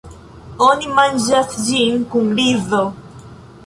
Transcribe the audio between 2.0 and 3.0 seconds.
kun rizo.